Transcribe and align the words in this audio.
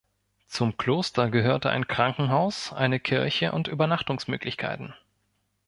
Zum 0.47 0.77
Kloster 0.77 1.29
gehörte 1.29 1.69
ein 1.69 1.85
Krankenhaus, 1.85 2.73
eine 2.73 2.99
Kirche 2.99 3.51
und 3.51 3.67
Übernachtungsmöglichkeiten. 3.67 4.95